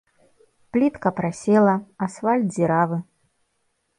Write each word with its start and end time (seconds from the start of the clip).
Плітка 0.77 1.09
прасела, 1.19 1.75
асфальт 2.05 2.49
дзіравы. 2.53 2.97